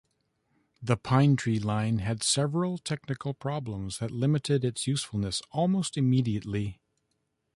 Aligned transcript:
The 0.81 0.97
Pinetree 0.97 1.63
Line 1.63 1.99
had 1.99 2.23
several 2.23 2.79
technical 2.79 3.35
problems 3.35 3.99
that 3.99 4.09
limited 4.09 4.65
its 4.65 4.87
usefulness 4.87 5.43
almost 5.51 5.95
immediately. 5.95 6.81